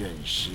[0.00, 0.50] 认识。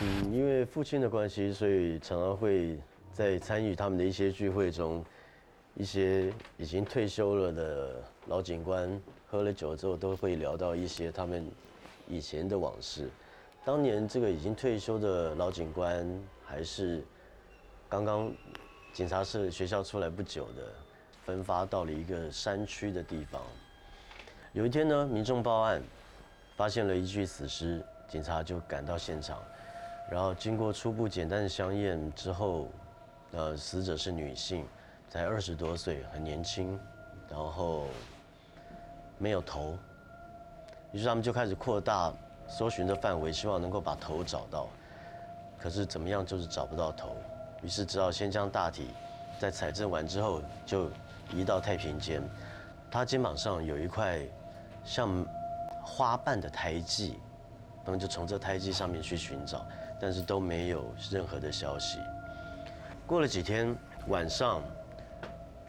[0.00, 2.78] 嗯，因为父亲的关系，所以常常会
[3.12, 5.04] 在参与他们的一些聚会中，
[5.74, 11.46] 一些已经退休了的老警官喝了酒之后，都会聊到一些他们
[12.08, 13.10] 以前的往事。
[13.66, 16.08] 当年这个已经退休的老警官，
[16.42, 17.04] 还是
[17.86, 18.32] 刚刚
[18.94, 20.72] 警察社学校出来不久的，
[21.26, 23.42] 分发到了一个山区的地方。
[24.54, 25.82] 有一天呢，民众报案，
[26.56, 29.42] 发现了一具死尸，警察就赶到现场。
[30.10, 32.68] 然后经过初步简单的相验之后，
[33.32, 34.66] 呃，死者是女性，
[35.08, 36.78] 才二十多岁，很年轻，
[37.28, 37.86] 然后
[39.18, 39.76] 没有头，
[40.92, 42.12] 于是他们就开始扩大
[42.46, 44.68] 搜寻的范围，希望能够把头找到。
[45.58, 47.16] 可是怎么样就是找不到头，
[47.62, 48.88] 于是只好先将大体
[49.38, 50.90] 在采证完之后，就
[51.32, 52.22] 移到太平间。
[52.90, 54.20] 他肩膀上有一块
[54.84, 55.24] 像
[55.84, 57.20] 花瓣的胎记，
[57.84, 59.64] 他们就从这胎记上面去寻找。
[60.00, 61.98] 但是都没有任何的消息。
[63.06, 63.74] 过了几天，
[64.08, 64.60] 晚上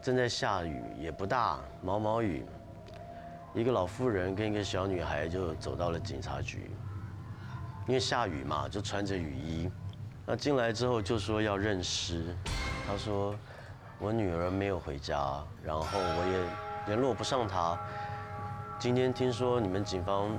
[0.02, 2.44] 正在下雨，也不大，毛毛雨。
[3.54, 6.70] 一个老妇人跟一个小女孩就走到了警察局，
[7.86, 9.70] 因为下雨嘛，就穿着雨衣。
[10.26, 12.34] 那进来之后就说要认尸。
[12.86, 13.34] 他说
[13.98, 17.78] ：“我女儿没有回家，然后我也联络不上她。
[18.78, 20.38] 今天听说你们警方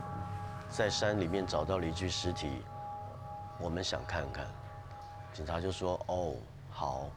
[0.69, 2.61] 在山里面找到了一具尸体。”
[3.59, 4.45] 我们想看看，
[5.33, 6.35] 警察就说：“哦，
[6.69, 7.09] 好，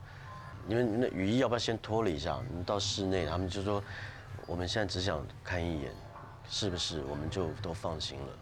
[0.66, 2.38] 你们那雨衣要不要先脱了一下？
[2.48, 3.82] 你们到室内，他们就说，
[4.46, 5.92] 我们现在只想看一眼，
[6.48, 7.04] 是不是？
[7.04, 8.32] 我们就都放心了。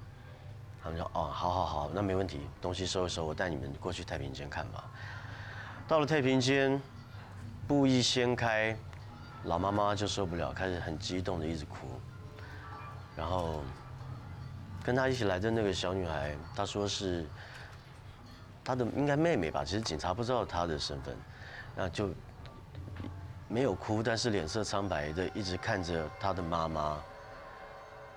[0.81, 4.85] 他们说：哦，好好好，那没问题，东西收一收，我带你们过去太平间看吧。
[5.89, 6.81] 到了太平间，
[7.67, 8.77] 布一掀开，
[9.43, 11.77] 老妈妈就受不了，开始很激动的一直哭。
[13.19, 13.63] 然后
[14.83, 17.27] 跟她一起来的那个小女孩，她说是。”
[18.65, 21.17] 她的应该妹妹吧，其实警察不知道她的身份，
[21.75, 22.11] 那就
[23.49, 26.99] 没有哭，但是脸色苍白的一直看着她的妈妈，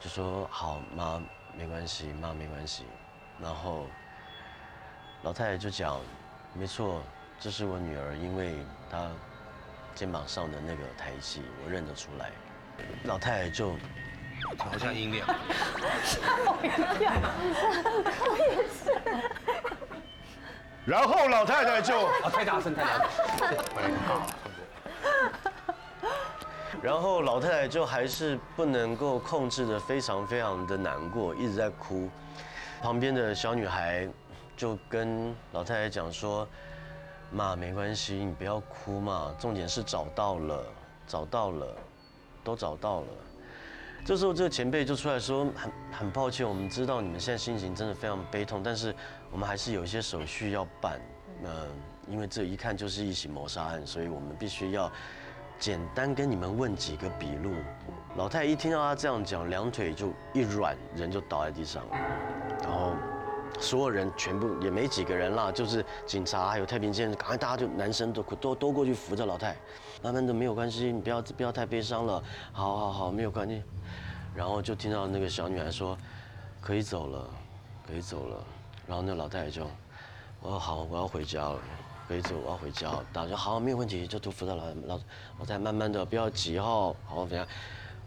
[0.02, 1.22] 就说：“好妈，
[1.58, 2.84] 没关系，妈没关系。”
[3.40, 3.86] 然后
[5.24, 6.02] 老太太就讲
[6.54, 7.02] ：“没错，
[7.40, 8.58] 这是我女儿，因为
[8.90, 9.10] 她
[9.96, 12.30] 肩膀上的那个胎记，我认得出来。”
[13.08, 13.78] 老太太就
[14.58, 15.28] 好像音量，
[18.20, 18.92] 我也是。
[20.86, 23.08] 然后老太太就啊，太大声，太大声。
[26.82, 32.10] 然后老太太就还是不能够控制的，非常非常的难过，一直在哭。
[32.82, 34.10] 旁边的小女孩
[34.58, 36.48] 就跟老太太讲说
[37.30, 40.66] ：“妈，没关系，你不要哭嘛，重点是找到了，
[41.06, 41.68] 找到了，
[42.44, 43.08] 都找到了。”
[44.04, 48.94] 这时候，这个前辈就出来说：“很很抱歉，我们知道你们现在心情真的非常悲痛，但是
[49.32, 51.00] 我们还是有一些手续要办。
[51.44, 51.52] 嗯，
[52.08, 54.92] 因为这一看就是一起谋杀案，所以我们必须要
[55.60, 57.54] 简单跟你们问几个笔录。”
[58.18, 61.96] 老太一听到他这样讲，两腿就一软，人就倒在地上了。
[62.64, 62.94] 然后
[63.60, 69.56] 所有人全部也没几个人啦，就是警察还有太平间，赶快大家就男生都都都过去扶着老太。
[70.04, 72.24] 慢慢的没有关系，你不要不要太悲伤了。
[72.52, 73.62] 好好好，没有关系。
[74.34, 75.98] 然后就听到那个小女孩说
[76.62, 77.30] ：“可以走了，
[77.86, 78.44] 可以走了。”
[78.88, 79.68] 然后那老太太就
[80.42, 81.60] ：“我好，我要回家了，
[82.08, 85.00] 可以走，我要回家。”大家说：“好，没有问题，就都扶着老老
[85.40, 87.46] 老太太，慢慢的，不要急哈，好好等下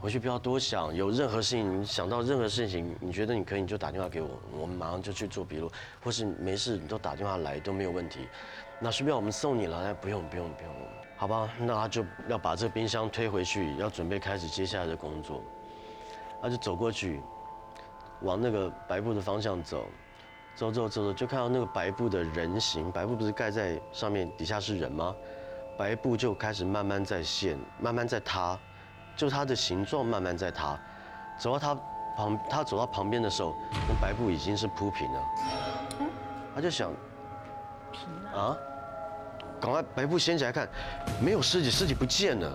[0.01, 5.71] 回去不要多想，有任何事情你想到任何事情，你觉得你可以，你就打电话给我，我们马上就去做笔录，
[6.03, 8.29] 或是没事你都打电话来都没有问题。
[8.79, 9.79] 那需不要我们送你了？
[9.79, 10.73] 哎，不用不用不用，
[11.17, 15.43] 好吧，那他就要把这冰箱推回去，要准备开始接下来的工作。
[16.43, 17.21] 他就走过去，
[18.21, 19.87] 往那个白布的方向走，
[20.55, 22.93] 走走走走，就看到那个白布的人形。
[22.93, 25.15] 白布不是盖在上面，底下是人吗？
[25.79, 28.59] 白布就开始慢慢在现，慢慢在塌，
[29.17, 30.79] 就它的形状慢慢在塌。
[31.39, 31.75] 走到他
[32.17, 33.55] 旁，他走到旁边的时候，
[33.89, 35.23] 那白布已经是铺平了。
[36.55, 36.93] 他就想，
[37.91, 38.03] 平
[38.33, 38.57] 啊？
[39.61, 40.69] 赶快白布掀起来看，
[41.21, 42.53] 没有尸体，尸体不见了。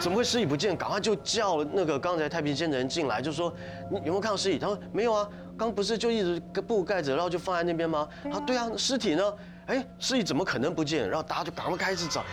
[0.00, 0.76] 怎么会尸体不见？
[0.76, 3.52] 赶快就叫那个刚才太平间的人进来，就说
[3.90, 4.58] 你有没有看到尸体？
[4.58, 8.08] 他说没有啊，刚不是就一直布盖着，然后就放在那边吗？
[8.24, 9.34] 他说对啊，尸体呢？
[9.68, 11.08] 哎，尸体怎么可能不见？
[11.08, 12.24] 然后大家就赶快开始找，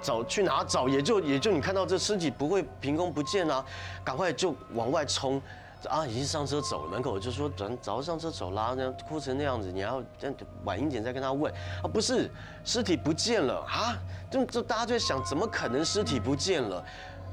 [0.00, 0.88] 找去哪找？
[0.88, 3.64] 也就也就你看到这尸体不会凭空不见啊，
[4.04, 5.42] 赶快就往外冲。
[5.88, 10.34] 啊，已经上车走了，门口就说早早上车走啦，那样哭成那样子，你要再
[10.64, 12.28] 晚一点再跟他问啊，不是，
[12.64, 13.96] 尸体不见了啊，
[14.28, 16.84] 就就大家就在想，怎么可能尸体不见了，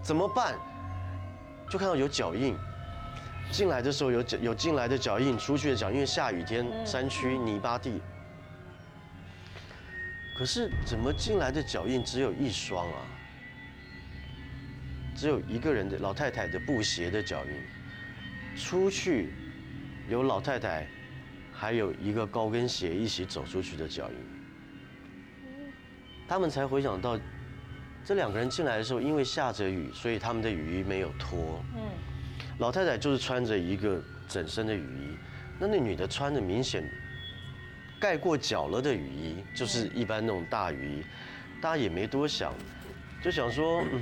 [0.04, 0.54] 怎么办？
[1.72, 2.56] 就看到有脚印，
[3.52, 8.00] 进来的时候有脚有进来的脚印，出去的脚印，因为下雨天山区泥巴地。
[10.38, 13.08] 可是怎么进来的脚印只有一双啊？
[15.16, 19.30] 只有一个人的老太太的布鞋的脚印，出去
[20.10, 20.86] 有老太太，
[21.54, 24.16] 还有一个高跟鞋一起走出去的脚印。
[26.28, 27.18] 他们才回想到，
[28.04, 31.64] 这两个人进来的时候，因为下着雨，所以他们的雨衣没有脱。
[31.76, 31.82] 嗯，
[32.58, 35.18] 老太太就是穿着一个整身的雨衣，
[35.58, 36.84] 那那女的穿的明显
[38.00, 41.06] 盖过脚了的雨衣，就是一般那种大雨衣，
[41.62, 42.54] 大家也没多想，
[43.24, 43.82] 就想说。
[43.92, 44.02] 嗯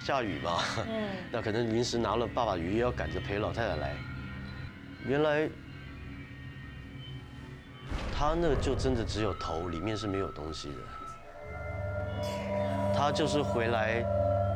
[0.00, 3.94] 下雨嘛，嗯，那可能临时拿了爸爸雨衣要赶着陪老太太来。
[5.06, 5.48] 原来
[8.12, 10.76] 他那就真的只有头，里面是没有东西的。
[12.94, 14.02] 他就是回来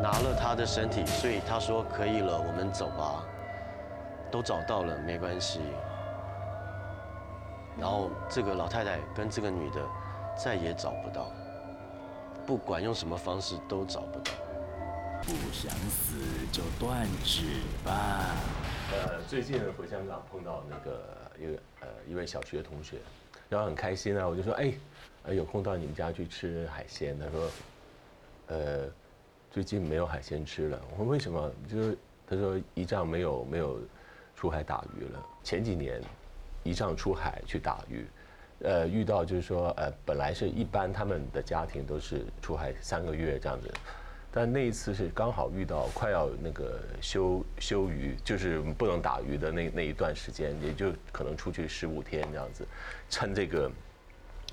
[0.02, 3.24] 拿了他的身体，所以他说可以了，我们走吧。
[4.30, 5.60] 都找到了，没关系。
[7.78, 9.86] 然后这个老太太跟这个女的
[10.36, 11.30] 再也找不到，
[12.46, 14.32] 不管用什么方式都找不到。
[15.22, 16.16] 不想死
[16.52, 17.42] 就断指
[17.84, 18.24] 吧。
[18.92, 21.00] 呃，最近回香港碰到那个
[21.38, 22.98] 一个呃一位小学同学，
[23.48, 24.72] 然后很开心啊，我就说哎，
[25.34, 27.18] 有空到你们家去吃海鲜。
[27.18, 27.50] 他说，
[28.46, 28.88] 呃，
[29.50, 30.80] 最近没有海鲜吃了。
[30.92, 31.50] 我说为什么？
[31.68, 33.78] 就是他说一丈没有没有
[34.36, 35.26] 出海打鱼了。
[35.42, 36.00] 前几年
[36.68, 38.06] 姨丈出海去打鱼，
[38.60, 43.72] 呃，遇到就是说呃本来是一般他们的家庭都是出海三个月这样子。
[44.30, 52.66] 但那一次是刚好遇到快要那个休休渔，就是不能打鱼的那那一段时间，也就可能出去十五天这样子，
[53.08, 53.70] 趁这个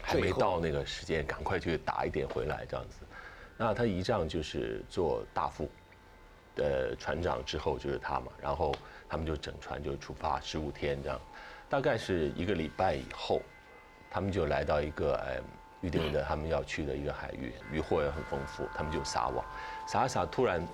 [0.02, 3.06] 还没到那个时间，赶快去打一点回来这样子。
[3.58, 5.70] 那他一仗就是做大副
[6.56, 8.74] 呃船长之后就是他嘛，然后
[9.10, 11.20] 他们就整船就出发十五天这样，
[11.70, 13.42] 大概是一个礼拜以后，
[14.10, 15.42] 他们就来到一个呃。
[15.82, 19.46] 预定的他们要去的一个海域，渔获也很丰富，他们就撒网，
[19.86, 20.66] 撒撒，突然，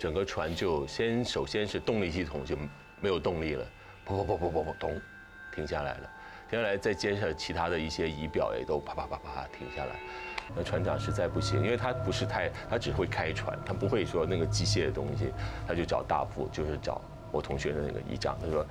[0.00, 2.56] 整个船就先首先是动力系统就
[3.00, 3.64] 没有动力了，
[4.04, 5.00] 噗噗噗噗噗噗，咚，
[5.54, 6.10] 停下来了，
[6.50, 9.92] 停下来再接着其他的一些仪表也都啪啪啪啪停下来，
[10.56, 15.32] 那船长实在不行，因为他不是太，他只会开船，他不会说那个机械的东西，
[15.68, 17.00] 他就找大副，就是找
[17.30, 18.66] 我同学的那个仪长，他说，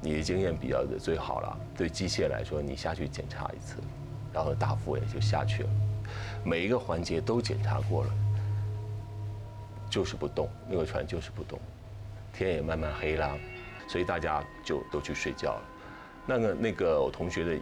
[0.00, 3.76] 你的经验比较的最好了，对机械来说，你下去检查一次。
[4.32, 5.70] 然后大副也就下去了，
[6.44, 8.10] 每一个环节都检查过了，
[9.90, 11.58] 就是不动，那个船就是不动，
[12.32, 13.36] 天也慢慢黑了，
[13.88, 15.62] 所以大家就都去睡觉了。
[16.26, 17.58] 那个那个我同学的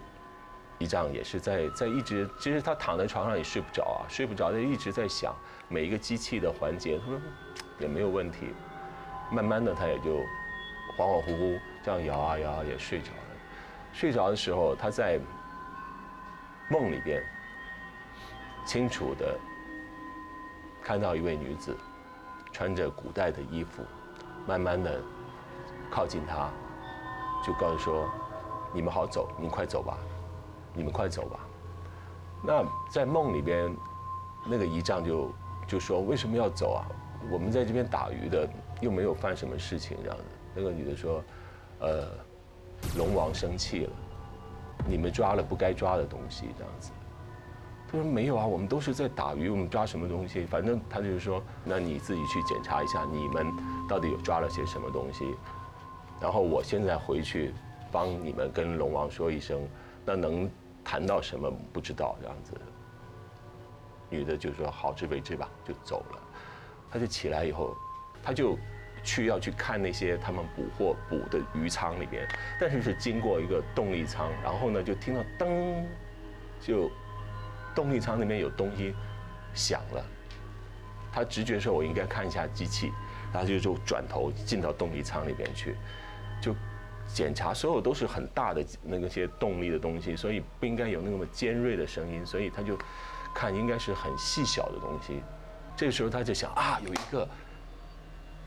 [0.78, 5.34] 一丈也是在在一直，其实他躺在床上也睡不着啊，睡不着，他一直在想
[5.68, 7.18] 每一个机器的环节，他说
[7.78, 8.48] 也没有问题，
[9.32, 10.18] 慢慢的他也就
[10.98, 11.58] 恍恍惚惚
[11.88, 13.36] 这样摇啊摇啊也睡着了。
[13.94, 15.18] 睡着的时候他在。
[16.70, 17.24] 梦里边，
[18.66, 19.38] 清楚的
[20.82, 21.74] 看到一位女子，
[22.52, 23.82] 穿着古代的衣服，
[24.46, 25.00] 慢慢的
[25.90, 26.50] 靠近他，
[27.42, 28.06] 就告诉说
[28.70, 29.96] ：“你们好走，你们快走吧，
[30.74, 31.40] 你们快走吧。”
[32.44, 33.74] 那在梦里边，
[34.46, 35.32] 那个仪仗就
[35.66, 36.84] 就说：“为什么要走啊？
[37.30, 38.46] 我们在这边打鱼的，
[38.82, 41.24] 又没有犯什么事情。”这样子，那个女的说
[41.80, 42.08] ：“呃，
[42.96, 43.92] 龙王生气了。”
[44.86, 46.92] 你们抓了不该抓的东西，这样子。
[47.90, 50.46] 他说没有啊，我们都是在打鱼，我们抓什么东西？
[50.46, 53.52] 反正他就是说，那你自己去检查一下，你们
[53.88, 55.34] 到底有抓了些什么东西。
[56.20, 57.52] 然后我现在回去
[57.90, 59.60] 帮你们跟龙王说一声，
[60.06, 60.48] 那能
[60.84, 62.52] 谈到什么不知道这样子。
[64.08, 66.20] 女的就说好自为之吧，就走了。
[66.90, 67.76] 他就起来以后，
[68.22, 68.56] 他就。
[69.08, 72.28] 去要去看那些他们捕获捕的鱼舱里边，
[72.60, 75.82] 但是是经过一个动力舱，然后呢就听到噔，
[76.60, 76.90] 就
[77.74, 78.94] 动力舱那边有东西
[79.54, 80.04] 响了，
[81.10, 82.92] 他直觉说我应该看一下机器，
[83.32, 85.74] 然后就就转头进到动力舱里边去，
[86.38, 86.54] 就
[87.06, 92.78] 检查所有都是很大的那个些动力的东西，所以不应该有那么尖锐的声音，所以他就
[93.34, 95.22] 看应该是很细小的东西，
[95.74, 97.26] 这个时候他就想啊有一个。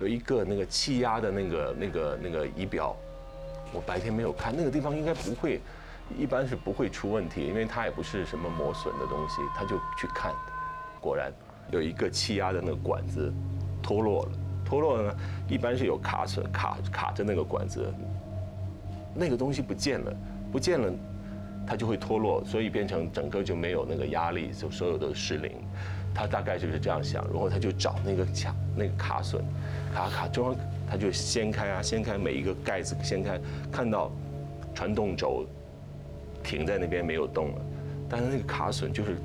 [0.01, 2.95] 有一个那个气压的那个那个那个仪表，
[3.71, 5.61] 我白天没有看，那个地方应该不会，
[6.17, 10.33] 一般是不会出问题，因为它也不是什么磨损的东西，他就去看，
[10.99, 11.31] 果然
[11.69, 13.31] 有一个气压的那个管子
[13.83, 14.31] 脱落了，
[14.65, 17.93] 脱落了呢，一般是有卡损卡卡着那个管子，
[19.13, 20.11] 那个东西不见了，
[20.51, 20.91] 不见了，
[21.67, 25.51] 它就会脱落，所以变成整个就没有那个压力，就所有的失灵。
[26.13, 29.39] 他大概就是这样想，然后他就找那个卡那个卡榫，
[29.93, 30.55] 卡卡中央，
[30.89, 33.39] 他就掀开啊，掀开每一个盖子，掀开，
[33.71, 34.11] 看到
[34.73, 35.45] 传动轴
[36.43, 37.61] 停在那边没有动了，
[38.09, 39.17] 但是那个卡榫就是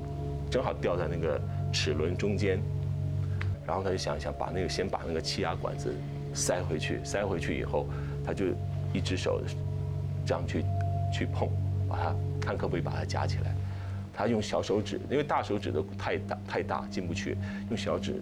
[0.49, 1.39] 正好掉在那个
[1.73, 2.59] 齿轮中间，
[3.65, 5.93] 然后他就想一想，把那个先把那个气压管子
[6.33, 7.85] 塞回去，塞回去以后，
[8.25, 8.45] 他就
[8.93, 9.41] 一只手
[10.25, 10.63] 这样去
[11.13, 11.49] 去碰，
[11.89, 13.53] 把它看可不可以把它夹起来。
[14.17, 17.37] 他用小手指，因为大手指都太大太大进不去，
[17.69, 18.19] 用小指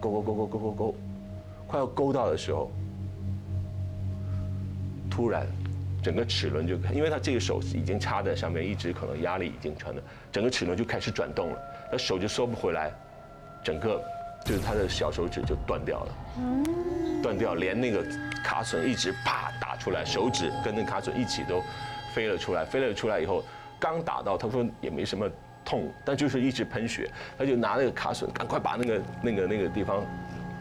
[0.00, 0.94] 勾勾勾勾勾勾勾，
[1.68, 2.68] 快要勾到的时候，
[5.08, 5.46] 突然
[6.02, 10.02] 整个齿轮就，因为他这个手已经插在上面，一直可能压力已经传了，
[10.32, 11.58] 整个齿轮就开始转动了，
[11.92, 12.90] 那手就收不回来，
[13.62, 14.02] 整个
[14.44, 16.12] 就是他的小手指就断掉了，
[17.22, 18.04] 断掉，连那个
[18.42, 21.62] 卡榫一直啪打出来，手指跟那卡榫一起都
[22.12, 23.44] 飞了出来，飞了出来以后。
[23.78, 25.28] 刚打到，他说也没什么
[25.64, 30.02] 痛，但就是一直喷血，他就拿那个卡榫，赶快把那个那个那个地方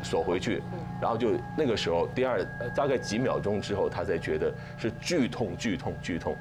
[0.04, 0.62] 锁回去，
[1.02, 2.46] 然后就那个时候，第二
[2.76, 6.36] 大概几秒钟之后，他才觉得是剧痛剧痛剧痛，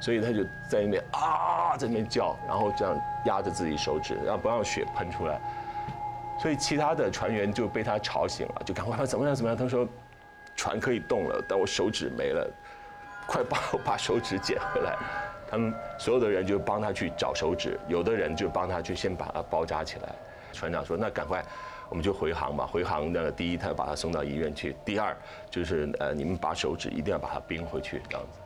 [0.00, 5.40] 所以他就在那边啊在那边叫，然后这样压着自己手指，然后不让血喷出来，
[6.40, 9.86] 所以其他的船员就被他吵醒了，就赶快怎么样怎么样，他说
[10.56, 12.50] 船可以动了，但我手指没了，
[13.26, 14.96] 快帮我把手指捡回来。
[15.52, 20.08] 他们所有的人就帮他去找手指，有的人就帮他去先把它包扎起来。
[20.50, 21.44] 船长说：“那赶快，
[21.90, 22.66] 我们就回航吧。
[22.66, 25.14] 回航那个第一，他要把他送到医院去；第二，
[25.50, 28.38] 就是呃，你们把手指一定要把它冰回去，这样子。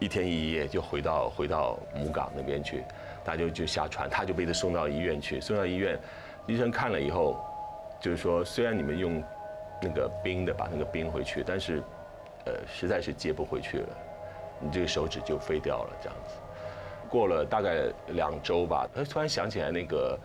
[0.00, 2.82] 一天一夜就回到回到母港那边去，
[3.22, 5.40] 大家就就下船，他就被他送到医院去。
[5.40, 5.96] 送到医院，
[6.48, 7.38] 医生看了以后，
[8.00, 9.22] 就是说，虽然你们用
[9.80, 11.80] 那个冰的把那个冰回去，但是，
[12.46, 13.88] 呃，实在是接不回去了。”
[14.60, 16.34] 你这个手指就飞掉了，这样子。
[17.08, 20.18] 过了大概两周吧，他突然想起来那个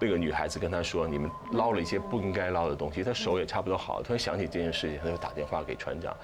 [0.00, 6.16] 那个女孩子跟他说：“你们捞了一些不应该捞的东西。”他手也差不多好了，突然想起这件事情，他就打电话给船长。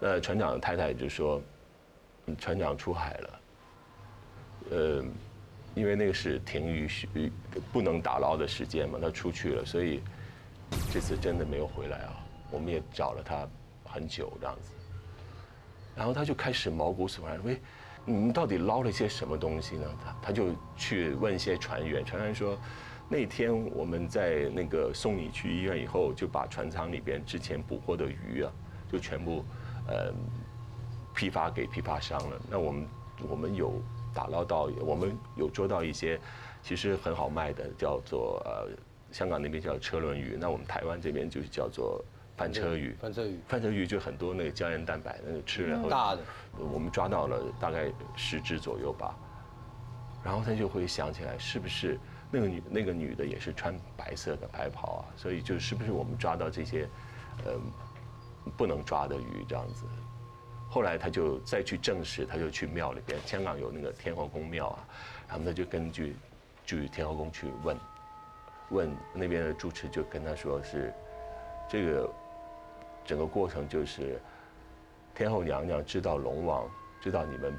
[0.00, 1.40] 那船长的太太就说
[2.36, 3.40] ：“船长出海了，
[4.72, 5.04] 呃，
[5.76, 6.90] 因为那个是停渔
[7.72, 10.02] 不能打捞的时间嘛，他出去了，所以
[10.92, 12.18] 这次真的没有回来啊。
[12.50, 13.46] 我们也找了他
[13.84, 14.72] 很久，这样子。”
[15.96, 17.60] 然后他就开始毛骨悚然，喂，
[18.04, 19.86] 你们到底捞了些什么东西呢？
[20.04, 22.58] 他他就去问一些船员，船员说，
[23.08, 28.52] 那天我们在那个送你去医院以后，就把船舱里边之前捕获的鱼啊，
[28.90, 29.44] 就全部
[29.86, 30.12] 呃
[31.14, 32.40] 批发给批发商了。
[32.50, 32.88] 那我们
[33.28, 33.80] 我们有
[34.12, 36.20] 打捞到，我们有捉到一些
[36.60, 38.68] 其实很好卖的，叫做呃
[39.12, 42.04] 香港那边叫车轮鱼，那我们台湾这边就是叫做。
[42.36, 46.22] 翻车鱼，翻车鱼，翻车鱼就很多那个胶原蛋白，那个吃了后大的，
[46.58, 49.14] 我们抓到了大概十只左右吧。
[50.24, 51.96] 然后他就会想起来，是不是
[52.32, 55.04] 那个女那个女的也是穿白色的白袍啊？
[55.16, 56.88] 所以就是不是我们抓到这些，
[57.44, 57.52] 呃，
[58.56, 59.84] 不能抓的鱼这样子。
[60.68, 64.88] 后来他就再去证实，他就去庙里边，香港有那个天后宫庙啊，
[65.28, 66.16] 然后他就根据
[66.66, 67.78] 去天后宫去问，
[68.70, 70.92] 问那边的住持就跟他说是
[71.68, 72.12] 这个。
[73.04, 74.18] 整个过程就是，
[75.14, 76.68] 天后娘娘知道龙王
[77.00, 77.54] 知道你们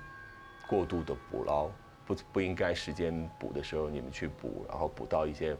[0.67, 1.69] 过度的捕捞，
[2.05, 5.55] 不不应该时间捕的时候你们去捕，然后捕到一些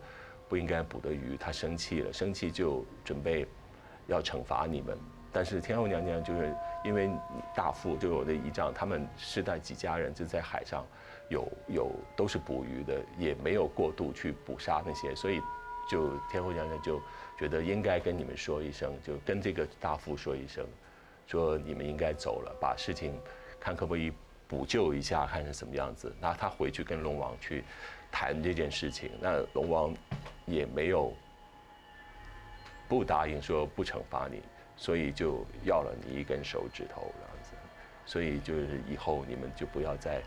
[0.50, 3.48] 不应该捕的鱼，她生气了，生气就准备
[4.08, 4.98] 要惩罚你们。
[5.32, 7.10] 但是天后娘娘就是因为
[7.56, 10.84] 大富就我的姨丈，他们世代几家人就在海上
[11.30, 15.40] 有有都是捕鱼的，也没有过度去捕杀那些，所以。
[15.90, 17.02] 就天后娘娘就
[17.38, 20.66] 觉得应该跟你们说一声，就跟这个大夫说一声，
[21.28, 23.14] 说你们应该走了，把事情
[23.60, 24.12] 看可不可以
[24.48, 26.14] 补救一下，看是什么样子。
[26.20, 27.64] 那他回去跟龙王去
[28.12, 29.94] 谈这件事情，那龙王
[30.46, 31.14] 也没有
[32.88, 34.42] 不答应说不惩罚你，
[34.78, 37.52] 所以就要了你一根手指头这样子。
[38.06, 40.22] 所以就是以后你们就不要再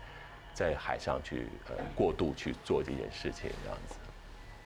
[0.53, 3.95] 在海上去呃过度去做这件事情这样子。